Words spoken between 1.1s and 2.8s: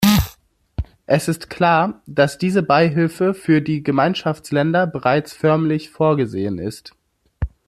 ist klar, dass diese